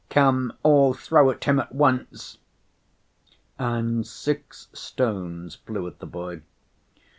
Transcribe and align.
"Come, 0.09 0.53
all 0.63 0.95
throw 0.95 1.29
at 1.29 1.43
him 1.43 1.59
at 1.59 1.75
once!" 1.75 2.39
and 3.59 4.03
six 4.07 4.67
stones 4.73 5.53
flew 5.53 5.85
at 5.85 5.99
the 5.99 6.07
boy. 6.07 6.41